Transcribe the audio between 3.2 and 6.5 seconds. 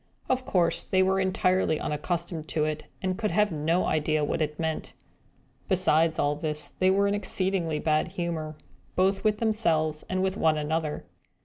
have no idea what it meant. Besides all